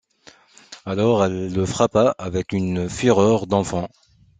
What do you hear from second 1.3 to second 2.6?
le frappa avec